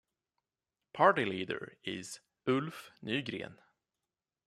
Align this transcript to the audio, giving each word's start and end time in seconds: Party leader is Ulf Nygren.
Party 0.93 1.25
leader 1.25 1.77
is 1.83 2.21
Ulf 2.49 2.89
Nygren. 3.03 3.59